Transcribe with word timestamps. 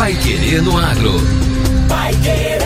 Pai 0.00 0.14
Querer 0.14 0.62
no 0.62 0.78
Agro. 0.78 1.12
Pai 1.86 2.14
Querer. 2.22 2.58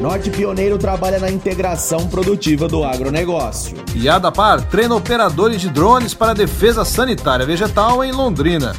Norte 0.01 0.29
Pioneiro 0.29 0.77
trabalha 0.77 1.19
na 1.19 1.29
integração 1.29 2.07
produtiva 2.07 2.67
do 2.67 2.83
agronegócio. 2.83 3.77
E 3.95 4.07
a 4.07 4.15
Adapar 4.15 4.61
treina 4.61 4.95
operadores 4.95 5.59
de 5.59 5.69
drones 5.69 6.13
para 6.13 6.31
a 6.31 6.35
defesa 6.35 6.85
sanitária 6.85 7.45
vegetal 7.45 8.03
em 8.03 8.11
Londrina. 8.11 8.75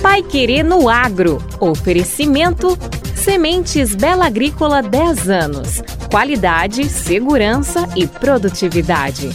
Pai 0.00 0.22
Querer 0.22 0.62
no 0.62 0.88
Agro. 0.88 1.42
Oferecimento 1.60 2.78
Sementes 3.14 3.94
Bela 3.94 4.26
Agrícola 4.26 4.82
10 4.82 5.28
anos. 5.28 5.82
Qualidade, 6.10 6.88
segurança 6.88 7.88
e 7.96 8.06
produtividade. 8.06 9.34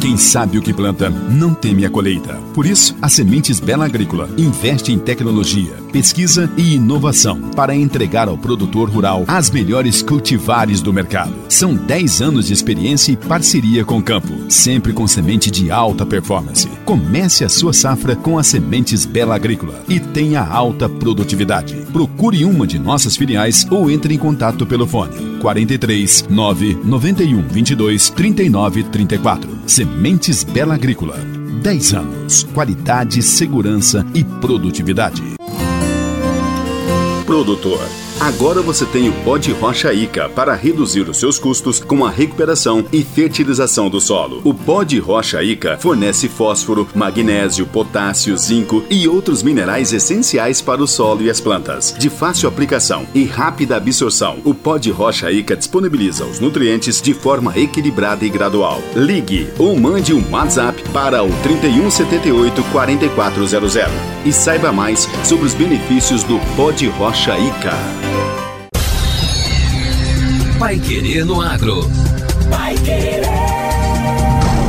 Quem 0.00 0.16
sabe 0.16 0.56
o 0.56 0.62
que 0.62 0.72
planta 0.72 1.10
não 1.10 1.52
teme 1.52 1.84
a 1.84 1.90
colheita. 1.90 2.34
Por 2.54 2.64
isso, 2.64 2.96
a 3.02 3.08
Sementes 3.08 3.58
Bela 3.58 3.86
Agrícola 3.86 4.28
investe 4.38 4.92
em 4.92 4.98
tecnologia, 4.98 5.72
pesquisa 5.96 6.52
e 6.58 6.74
inovação 6.74 7.40
para 7.56 7.74
entregar 7.74 8.28
ao 8.28 8.36
produtor 8.36 8.90
rural 8.90 9.24
as 9.26 9.50
melhores 9.50 10.02
cultivares 10.02 10.82
do 10.82 10.92
mercado. 10.92 11.32
São 11.48 11.74
10 11.74 12.20
anos 12.20 12.48
de 12.48 12.52
experiência 12.52 13.12
e 13.12 13.16
parceria 13.16 13.82
com 13.82 13.96
o 13.96 14.02
campo, 14.02 14.28
sempre 14.46 14.92
com 14.92 15.06
semente 15.06 15.50
de 15.50 15.70
alta 15.70 16.04
performance. 16.04 16.68
Comece 16.84 17.46
a 17.46 17.48
sua 17.48 17.72
safra 17.72 18.14
com 18.14 18.38
as 18.38 18.46
Sementes 18.46 19.06
Bela 19.06 19.34
Agrícola 19.34 19.82
e 19.88 19.98
tenha 19.98 20.42
alta 20.42 20.86
produtividade. 20.86 21.74
Procure 21.90 22.44
uma 22.44 22.66
de 22.66 22.78
nossas 22.78 23.16
filiais 23.16 23.66
ou 23.70 23.90
entre 23.90 24.12
em 24.12 24.18
contato 24.18 24.66
pelo 24.66 24.86
fone 24.86 25.38
43 25.40 26.26
9 26.28 26.78
91 26.84 27.48
22 27.48 28.10
39 28.10 28.82
34. 28.84 29.50
Sementes 29.66 30.44
Bela 30.44 30.74
Agrícola. 30.74 31.16
10 31.62 31.94
anos. 31.94 32.42
Qualidade, 32.52 33.22
segurança 33.22 34.04
e 34.14 34.22
produtividade. 34.22 35.35
Produtor. 37.26 38.05
Agora 38.18 38.62
você 38.62 38.86
tem 38.86 39.10
o 39.10 39.12
pó 39.24 39.36
de 39.36 39.52
rocha 39.52 39.92
Ica 39.92 40.28
para 40.30 40.54
reduzir 40.54 41.02
os 41.02 41.18
seus 41.18 41.38
custos 41.38 41.78
com 41.78 42.04
a 42.04 42.10
recuperação 42.10 42.84
e 42.90 43.04
fertilização 43.04 43.90
do 43.90 44.00
solo. 44.00 44.40
O 44.42 44.54
pó 44.54 44.82
de 44.82 44.98
rocha 44.98 45.42
Ica 45.42 45.76
fornece 45.78 46.26
fósforo, 46.26 46.88
magnésio, 46.94 47.66
potássio, 47.66 48.36
zinco 48.36 48.82
e 48.88 49.06
outros 49.06 49.42
minerais 49.42 49.92
essenciais 49.92 50.62
para 50.62 50.82
o 50.82 50.86
solo 50.86 51.22
e 51.22 51.30
as 51.30 51.40
plantas. 51.42 51.94
De 51.98 52.08
fácil 52.08 52.48
aplicação 52.48 53.06
e 53.14 53.24
rápida 53.24 53.76
absorção, 53.76 54.38
o 54.44 54.54
pó 54.54 54.78
de 54.78 54.90
rocha 54.90 55.30
Ica 55.30 55.54
disponibiliza 55.54 56.24
os 56.24 56.40
nutrientes 56.40 57.02
de 57.02 57.12
forma 57.12 57.56
equilibrada 57.56 58.24
e 58.24 58.30
gradual. 58.30 58.82
Ligue 58.94 59.48
ou 59.58 59.78
mande 59.78 60.14
um 60.14 60.24
WhatsApp 60.30 60.82
para 60.90 61.22
o 61.22 61.28
3178 61.42 62.64
4400 62.72 63.76
e 64.24 64.32
saiba 64.32 64.72
mais 64.72 65.06
sobre 65.22 65.44
os 65.44 65.52
benefícios 65.54 66.22
do 66.22 66.38
pó 66.56 66.70
de 66.70 66.88
rocha 66.88 67.38
Ica. 67.38 68.05
Pai 70.58 70.78
Querer 70.78 71.24
no 71.24 71.40
Agro. 71.40 71.88
Pai 72.50 72.74
Querer. 72.76 73.22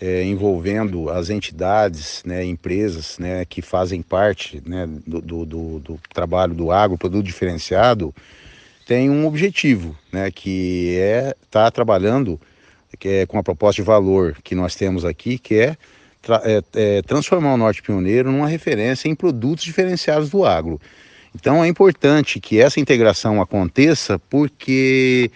é, 0.00 0.24
envolvendo 0.24 1.10
as 1.10 1.30
entidades, 1.30 2.22
né, 2.24 2.44
empresas 2.44 3.18
né, 3.18 3.44
que 3.44 3.60
fazem 3.60 4.02
parte 4.02 4.62
né, 4.66 4.88
do, 5.06 5.20
do, 5.20 5.78
do, 5.78 6.00
trabalho 6.12 6.54
do 6.54 6.72
agro, 6.72 6.98
produto 6.98 7.24
diferenciado, 7.24 8.14
tem 8.86 9.10
um 9.10 9.26
objetivo, 9.26 9.96
né, 10.10 10.30
que 10.30 10.96
é 10.98 11.36
estar 11.42 11.64
tá 11.64 11.70
trabalhando 11.70 12.40
é, 13.04 13.26
com 13.26 13.38
a 13.38 13.42
proposta 13.42 13.80
de 13.80 13.86
valor 13.86 14.36
que 14.42 14.54
nós 14.54 14.74
temos 14.74 15.04
aqui, 15.04 15.38
que 15.38 15.54
é 15.54 15.76
é, 16.28 16.62
é, 16.74 17.02
transformar 17.02 17.54
o 17.54 17.56
Norte 17.56 17.82
Pioneiro 17.82 18.30
numa 18.30 18.46
referência 18.46 19.08
em 19.08 19.14
produtos 19.14 19.64
diferenciados 19.64 20.28
do 20.28 20.44
agro. 20.44 20.78
Então 21.34 21.62
é 21.64 21.68
importante 21.68 22.40
que 22.40 22.60
essa 22.60 22.80
integração 22.80 23.40
aconteça 23.40 24.18
porque 24.18 25.30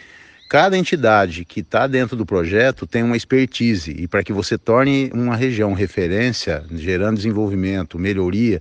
cada 0.49 0.77
entidade 0.77 1.45
que 1.45 1.61
está 1.61 1.87
dentro 1.87 2.17
do 2.17 2.27
projeto 2.27 2.87
tem 2.87 3.03
uma 3.03 3.17
expertise 3.17 3.91
e 3.91 4.07
para 4.07 4.23
que 4.23 4.33
você 4.33 4.59
torne 4.59 5.11
uma 5.15 5.37
região 5.37 5.73
referência, 5.73 6.65
gerando 6.73 7.17
desenvolvimento, 7.17 7.99
melhoria 7.99 8.61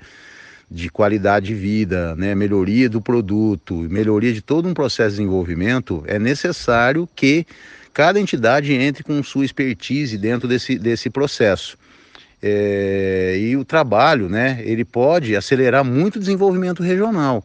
de 0.70 0.90
qualidade 0.90 1.48
de 1.48 1.54
vida, 1.54 2.16
né, 2.16 2.34
melhoria 2.34 2.90
do 2.90 3.00
produto, 3.00 3.76
melhoria 3.76 4.34
de 4.34 4.42
todo 4.42 4.68
um 4.68 4.74
processo 4.74 5.12
de 5.12 5.18
desenvolvimento, 5.18 6.04
é 6.08 6.18
necessário 6.18 7.08
que 7.16 7.46
cada 7.94 8.20
entidade 8.20 8.74
entre 8.74 9.04
com 9.04 9.22
sua 9.22 9.46
expertise 9.46 10.18
dentro 10.18 10.48
desse, 10.48 10.80
desse 10.80 11.10
processo. 11.12 11.78
É, 12.46 13.38
e 13.40 13.56
o 13.56 13.64
trabalho, 13.64 14.28
né, 14.28 14.62
ele 14.66 14.84
pode 14.84 15.34
acelerar 15.34 15.86
muito 15.86 16.18
o 16.18 16.20
desenvolvimento 16.20 16.84
regional. 16.84 17.42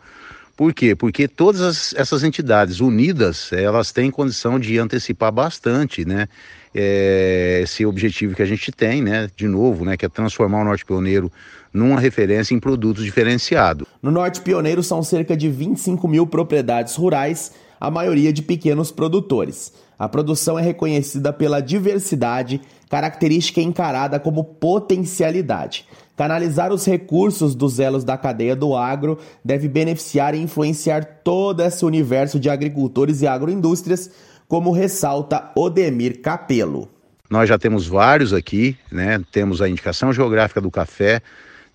Por 0.56 0.74
quê? 0.74 0.96
Porque 0.96 1.28
todas 1.28 1.60
as, 1.60 1.94
essas 1.94 2.24
entidades 2.24 2.80
unidas, 2.80 3.52
elas 3.52 3.92
têm 3.92 4.10
condição 4.10 4.58
de 4.58 4.76
antecipar 4.76 5.30
bastante, 5.30 6.04
né, 6.04 6.26
é, 6.74 7.60
esse 7.62 7.86
objetivo 7.86 8.34
que 8.34 8.42
a 8.42 8.44
gente 8.46 8.72
tem, 8.72 9.00
né, 9.00 9.28
de 9.36 9.46
novo, 9.46 9.84
né, 9.84 9.96
que 9.96 10.04
é 10.04 10.08
transformar 10.08 10.62
o 10.62 10.64
Norte 10.64 10.84
Pioneiro 10.84 11.30
numa 11.72 12.00
referência 12.00 12.52
em 12.52 12.58
produtos 12.58 13.04
diferenciados. 13.04 13.86
No 14.02 14.10
Norte 14.10 14.40
Pioneiro 14.40 14.82
são 14.82 15.00
cerca 15.04 15.36
de 15.36 15.48
25 15.48 16.08
mil 16.08 16.26
propriedades 16.26 16.96
rurais, 16.96 17.52
a 17.80 17.88
maioria 17.88 18.32
de 18.32 18.42
pequenos 18.42 18.90
produtores. 18.90 19.72
A 19.98 20.08
produção 20.08 20.58
é 20.58 20.62
reconhecida 20.62 21.32
pela 21.32 21.60
diversidade, 21.60 22.60
característica 22.88 23.60
encarada 23.60 24.20
como 24.20 24.44
potencialidade. 24.44 25.84
Canalizar 26.16 26.72
os 26.72 26.84
recursos 26.84 27.54
dos 27.54 27.80
elos 27.80 28.04
da 28.04 28.16
cadeia 28.16 28.54
do 28.54 28.76
agro 28.76 29.18
deve 29.44 29.68
beneficiar 29.68 30.34
e 30.34 30.40
influenciar 30.40 31.04
todo 31.24 31.62
esse 31.62 31.84
universo 31.84 32.38
de 32.38 32.48
agricultores 32.48 33.22
e 33.22 33.26
agroindústrias, 33.26 34.10
como 34.46 34.72
ressalta 34.72 35.50
Odemir 35.54 36.20
Capelo. 36.20 36.88
Nós 37.28 37.48
já 37.48 37.58
temos 37.58 37.86
vários 37.86 38.32
aqui, 38.32 38.76
né? 38.90 39.20
Temos 39.30 39.60
a 39.60 39.68
indicação 39.68 40.12
geográfica 40.12 40.60
do 40.60 40.70
café, 40.70 41.20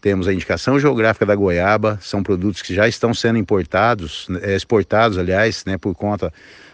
temos 0.01 0.27
a 0.27 0.33
indicação 0.33 0.79
geográfica 0.79 1.25
da 1.25 1.35
goiaba, 1.35 1.97
são 2.01 2.23
produtos 2.23 2.61
que 2.61 2.73
já 2.73 2.87
estão 2.87 3.13
sendo 3.13 3.37
importados, 3.37 4.27
eh, 4.41 4.55
exportados, 4.55 5.17
aliás, 5.17 5.63
né, 5.65 5.77
por 5.77 5.95
conta 5.95 6.33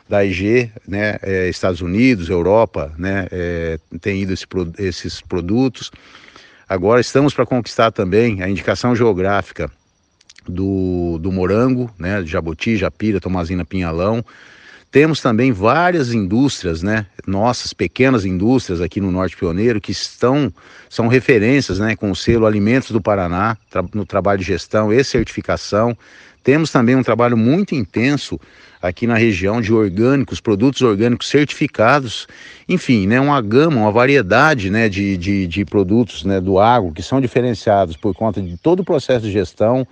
da 0.09 0.25
IG, 0.25 0.71
né, 0.87 1.19
é, 1.21 1.47
Estados 1.47 1.81
Unidos, 1.81 2.29
Europa, 2.29 2.91
né, 2.97 3.27
é, 3.31 3.79
tem 4.01 4.23
ido 4.23 4.33
esse, 4.33 4.47
esses 4.79 5.21
produtos. 5.21 5.91
Agora 6.67 6.99
estamos 6.99 7.31
para 7.31 7.45
conquistar 7.45 7.91
também 7.91 8.41
a 8.41 8.49
indicação 8.49 8.95
geográfica 8.95 9.71
do, 10.47 11.19
do 11.19 11.31
morango, 11.31 11.93
né, 11.97 12.25
Jaboti, 12.25 12.75
Japira, 12.75 13.19
Tomazina, 13.19 13.63
Pinhalão. 13.63 14.25
Temos 14.91 15.21
também 15.21 15.51
várias 15.51 16.11
indústrias, 16.11 16.81
né, 16.81 17.05
nossas 17.27 17.71
pequenas 17.71 18.25
indústrias 18.25 18.81
aqui 18.81 18.99
no 18.99 19.11
Norte 19.11 19.37
Pioneiro 19.37 19.79
que 19.79 19.91
estão 19.91 20.51
são 20.89 21.07
referências, 21.07 21.77
né, 21.77 21.95
com 21.95 22.09
o 22.09 22.15
selo 22.15 22.47
Alimentos 22.47 22.89
do 22.89 22.99
Paraná 22.99 23.55
tra 23.69 23.85
no 23.93 24.07
trabalho 24.07 24.39
de 24.39 24.45
gestão 24.45 24.91
e 24.91 25.03
certificação. 25.03 25.95
Temos 26.43 26.71
também 26.71 26.95
um 26.95 27.03
trabalho 27.03 27.37
muito 27.37 27.75
intenso 27.75 28.39
aqui 28.81 29.05
na 29.05 29.15
região 29.15 29.59
de 29.61 29.73
orgânicos, 29.73 30.39
produtos 30.39 30.81
orgânicos 30.81 31.27
certificados, 31.27 32.27
enfim, 32.67 33.07
né, 33.07 33.19
uma 33.19 33.41
gama, 33.41 33.81
uma 33.81 33.91
variedade 33.91 34.69
né, 34.69 34.87
de, 34.87 35.17
de, 35.17 35.47
de 35.47 35.65
produtos 35.65 36.23
né, 36.23 36.39
do 36.39 36.59
agro 36.59 36.93
que 36.93 37.03
são 37.03 37.19
diferenciados 37.19 37.97
por 37.97 38.15
conta 38.15 38.41
de 38.41 38.57
todo 38.57 38.79
o 38.79 38.85
processo 38.85 39.25
de 39.25 39.31
gestão, 39.31 39.85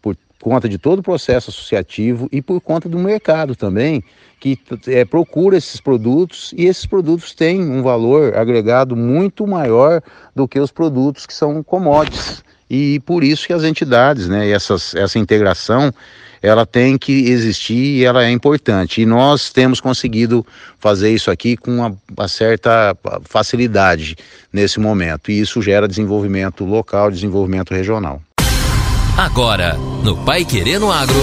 por 0.00 0.16
conta 0.40 0.68
de 0.68 0.78
todo 0.78 1.00
o 1.00 1.02
processo 1.02 1.50
associativo 1.50 2.28
e 2.32 2.40
por 2.40 2.60
conta 2.62 2.88
do 2.88 2.98
mercado 2.98 3.54
também, 3.54 4.02
que 4.40 4.58
é, 4.86 5.04
procura 5.04 5.58
esses 5.58 5.78
produtos 5.78 6.54
e 6.56 6.64
esses 6.64 6.86
produtos 6.86 7.34
têm 7.34 7.60
um 7.60 7.82
valor 7.82 8.34
agregado 8.34 8.96
muito 8.96 9.46
maior 9.46 10.00
do 10.34 10.48
que 10.48 10.58
os 10.58 10.72
produtos 10.72 11.26
que 11.26 11.34
são 11.34 11.62
commodities. 11.62 12.42
E 12.70 13.00
por 13.00 13.24
isso 13.24 13.48
que 13.48 13.52
as 13.52 13.64
entidades, 13.64 14.28
né, 14.28 14.48
essas, 14.48 14.94
essa 14.94 15.18
integração, 15.18 15.92
ela 16.40 16.64
tem 16.64 16.96
que 16.96 17.28
existir 17.28 17.98
e 17.98 18.04
ela 18.04 18.24
é 18.24 18.30
importante. 18.30 19.02
E 19.02 19.06
nós 19.06 19.50
temos 19.50 19.80
conseguido 19.80 20.46
fazer 20.78 21.10
isso 21.10 21.30
aqui 21.30 21.56
com 21.56 21.72
uma, 21.72 21.96
uma 22.16 22.28
certa 22.28 22.96
facilidade 23.24 24.16
nesse 24.52 24.78
momento. 24.78 25.30
E 25.30 25.40
isso 25.40 25.60
gera 25.60 25.88
desenvolvimento 25.88 26.64
local, 26.64 27.10
desenvolvimento 27.10 27.74
regional. 27.74 28.22
Agora, 29.16 29.74
no 30.02 30.16
Pai 30.24 30.44
Querendo 30.44 30.90
Agro. 30.90 31.20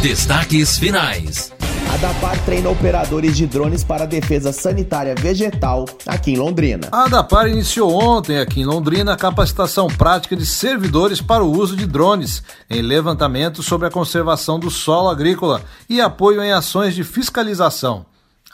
Destaques 0.00 0.78
finais. 0.78 1.55
A 1.96 1.98
DAPAR 1.98 2.44
treina 2.44 2.68
operadores 2.68 3.34
de 3.34 3.46
drones 3.46 3.82
para 3.82 4.04
a 4.04 4.06
defesa 4.06 4.52
sanitária 4.52 5.14
vegetal 5.14 5.86
aqui 6.06 6.32
em 6.32 6.36
Londrina. 6.36 6.88
A 6.92 7.08
DAPAR 7.08 7.48
iniciou 7.48 7.90
ontem 7.90 8.38
aqui 8.38 8.60
em 8.60 8.66
Londrina 8.66 9.14
a 9.14 9.16
capacitação 9.16 9.88
prática 9.88 10.36
de 10.36 10.44
servidores 10.44 11.22
para 11.22 11.42
o 11.42 11.50
uso 11.50 11.74
de 11.74 11.86
drones 11.86 12.42
em 12.68 12.82
levantamento 12.82 13.62
sobre 13.62 13.86
a 13.88 13.90
conservação 13.90 14.60
do 14.60 14.70
solo 14.70 15.08
agrícola 15.08 15.62
e 15.88 15.98
apoio 15.98 16.42
em 16.42 16.52
ações 16.52 16.94
de 16.94 17.02
fiscalização. 17.02 18.04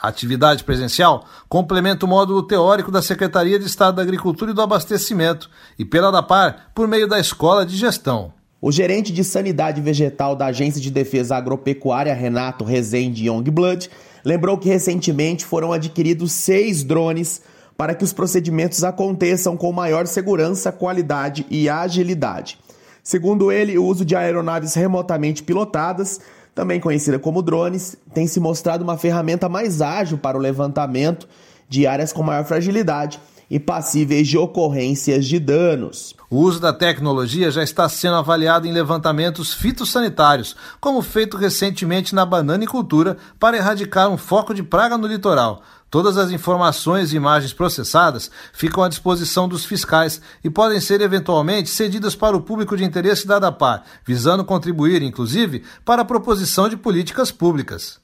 A 0.01 0.07
atividade 0.07 0.63
presencial 0.63 1.25
complementa 1.49 2.05
o 2.05 2.09
módulo 2.09 2.43
teórico 2.43 2.93
da 2.93 3.01
Secretaria 3.01 3.59
de 3.59 3.65
Estado 3.65 3.95
da 3.95 4.03
Agricultura 4.03 4.51
e 4.51 4.53
do 4.53 4.61
Abastecimento 4.61 5.49
e 5.77 5.83
pela 5.83 6.13
DAPAR 6.13 6.71
por 6.73 6.87
meio 6.87 7.09
da 7.09 7.19
Escola 7.19 7.65
de 7.65 7.75
Gestão. 7.75 8.31
O 8.65 8.71
gerente 8.71 9.11
de 9.11 9.25
Sanidade 9.25 9.81
Vegetal 9.81 10.37
da 10.37 10.45
Agência 10.45 10.79
de 10.79 10.89
Defesa 10.89 11.35
Agropecuária, 11.35 12.13
Renato 12.13 12.63
Rezende 12.63 13.27
Youngblood, 13.27 13.89
lembrou 14.23 14.57
que 14.57 14.69
recentemente 14.69 15.43
foram 15.43 15.73
adquiridos 15.73 16.31
seis 16.31 16.81
drones 16.81 17.41
para 17.75 17.93
que 17.93 18.05
os 18.05 18.13
procedimentos 18.13 18.81
aconteçam 18.85 19.57
com 19.57 19.69
maior 19.73 20.07
segurança, 20.07 20.71
qualidade 20.71 21.45
e 21.49 21.67
agilidade. 21.67 22.57
Segundo 23.03 23.51
ele, 23.51 23.77
o 23.77 23.83
uso 23.83 24.05
de 24.05 24.15
aeronaves 24.15 24.75
remotamente 24.75 25.43
pilotadas, 25.43 26.21
também 26.55 26.79
conhecida 26.79 27.19
como 27.19 27.41
drones, 27.41 27.97
tem 28.13 28.27
se 28.27 28.39
mostrado 28.39 28.81
uma 28.81 28.97
ferramenta 28.97 29.49
mais 29.49 29.81
ágil 29.81 30.17
para 30.17 30.37
o 30.37 30.41
levantamento 30.41 31.27
de 31.67 31.85
áreas 31.85 32.13
com 32.13 32.23
maior 32.23 32.45
fragilidade 32.45 33.19
e 33.49 33.59
passíveis 33.59 34.27
de 34.27 34.37
ocorrências 34.37 35.25
de 35.25 35.39
danos. 35.39 36.15
O 36.29 36.37
uso 36.37 36.59
da 36.59 36.73
tecnologia 36.73 37.51
já 37.51 37.63
está 37.63 37.87
sendo 37.87 38.15
avaliado 38.15 38.67
em 38.67 38.71
levantamentos 38.71 39.53
fitossanitários, 39.53 40.55
como 40.79 41.01
feito 41.01 41.37
recentemente 41.37 42.15
na 42.15 42.25
bananicultura 42.25 43.17
para 43.39 43.57
erradicar 43.57 44.09
um 44.09 44.17
foco 44.17 44.53
de 44.53 44.63
praga 44.63 44.97
no 44.97 45.07
litoral. 45.07 45.61
Todas 45.93 46.17
as 46.17 46.31
informações 46.31 47.13
e 47.13 47.17
imagens 47.17 47.53
processadas 47.53 48.31
ficam 48.51 48.83
à 48.83 48.89
disposição 48.89 49.47
dos 49.47 49.63
fiscais 49.63 50.19
e 50.43 50.49
podem 50.49 50.79
ser 50.79 51.01
eventualmente 51.01 51.69
cedidas 51.69 52.15
para 52.15 52.35
o 52.35 52.41
público 52.41 52.75
de 52.75 52.83
interesse 52.83 53.27
da 53.27 53.35
ADAPAR, 53.35 53.83
visando 54.03 54.43
contribuir, 54.43 55.03
inclusive, 55.03 55.63
para 55.85 56.01
a 56.01 56.05
proposição 56.05 56.67
de 56.67 56.75
políticas 56.75 57.29
públicas. 57.31 57.99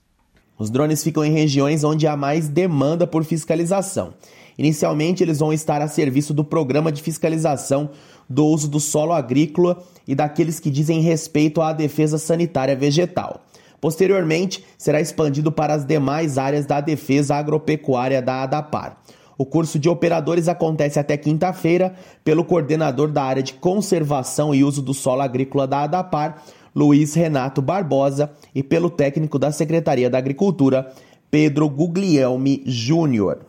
Os 0.60 0.70
drones 0.70 1.04
ficam 1.04 1.26
em 1.26 1.32
regiões 1.32 1.84
onde 1.84 2.06
há 2.06 2.16
mais 2.16 2.48
demanda 2.48 3.08
por 3.08 3.24
fiscalização. 3.24 4.14
Inicialmente, 4.60 5.24
eles 5.24 5.40
vão 5.40 5.54
estar 5.54 5.82
a 5.82 5.88
serviço 5.88 6.34
do 6.34 6.44
programa 6.44 6.92
de 6.92 7.02
fiscalização 7.02 7.92
do 8.30 8.46
uso 8.46 8.68
do 8.68 8.78
solo 8.78 9.14
agrícola 9.14 9.82
e 10.06 10.14
daqueles 10.14 10.60
que 10.60 10.70
dizem 10.70 11.00
respeito 11.00 11.62
à 11.62 11.72
defesa 11.72 12.18
sanitária 12.18 12.76
vegetal. 12.76 13.40
Posteriormente, 13.80 14.62
será 14.78 15.00
expandido 15.00 15.50
para 15.50 15.74
as 15.74 15.86
demais 15.86 16.38
áreas 16.38 16.66
da 16.66 16.82
defesa 16.82 17.36
agropecuária 17.36 18.22
da 18.22 18.44
ADAPAR. 18.44 18.98
O 19.38 19.46
curso 19.46 19.80
de 19.80 19.88
operadores 19.88 20.50
acontece 20.50 21.00
até 21.00 21.16
quinta-feira 21.16 21.96
pelo 22.22 22.44
coordenador 22.44 23.08
da 23.08 23.24
área 23.24 23.42
de 23.42 23.54
conservação 23.54 24.54
e 24.54 24.62
uso 24.62 24.82
do 24.82 24.94
solo 24.94 25.22
agrícola 25.22 25.66
da 25.66 25.84
ADAPAR, 25.84 26.44
Luiz 26.76 27.14
Renato 27.14 27.62
Barbosa, 27.62 28.30
e 28.54 28.62
pelo 28.62 28.90
técnico 28.90 29.40
da 29.40 29.54
Secretaria 29.54 30.10
da 30.10 30.18
Agricultura, 30.18 30.92
Pedro 31.32 31.70
Guglielmi 31.70 32.62
Júnior. 32.66 33.49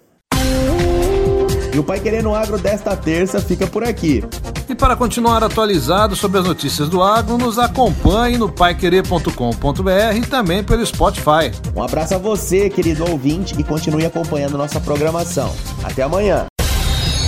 E 1.73 1.79
o 1.79 1.85
Pai 1.85 2.01
Querendo 2.01 2.35
Agro 2.35 2.59
desta 2.59 2.97
terça 2.97 3.41
fica 3.41 3.67
por 3.67 3.85
aqui. 3.85 4.25
E 4.69 4.75
para 4.75 4.95
continuar 4.95 5.43
atualizado 5.43 6.15
sobre 6.15 6.39
as 6.39 6.47
notícias 6.47 6.89
do 6.89 7.03
agro, 7.03 7.37
nos 7.37 7.59
acompanhe 7.59 8.39
no 8.39 8.51
paiquerer.com.br 8.51 10.17
e 10.17 10.21
também 10.23 10.63
pelo 10.63 10.85
Spotify. 10.85 11.51
Um 11.75 11.83
abraço 11.83 12.15
a 12.15 12.19
você, 12.19 12.71
querido 12.71 13.09
ouvinte, 13.09 13.55
e 13.59 13.65
continue 13.65 14.07
acompanhando 14.07 14.57
nossa 14.57 14.81
programação. 14.81 15.53
Até 15.83 16.03
amanhã. 16.03 16.47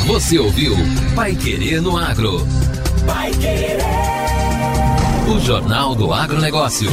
Você 0.07 0.39
ouviu 0.39 0.75
Pai 1.15 1.35
Querer 1.35 1.81
no 1.81 1.97
Agro. 1.97 2.47
Pai 3.07 3.31
Querer. 3.33 3.79
O 5.29 5.41
Jornal 5.41 5.95
do 5.95 6.13
Agronegócio. 6.13 6.91